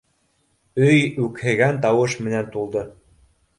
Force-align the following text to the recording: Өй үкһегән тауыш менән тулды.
Өй 0.85 1.03
үкһегән 1.25 1.79
тауыш 1.85 2.19
менән 2.29 2.51
тулды. 2.59 2.87